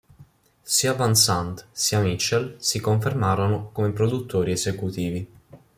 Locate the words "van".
0.95-1.13